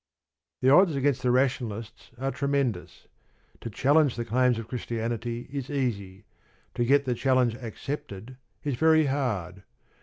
[0.61, 3.05] The odds against the Rationalists are tremendous.
[3.59, 6.25] To challenge the claims of Christianity is easy:
[6.73, 9.61] to get the challenge accepted is very hard.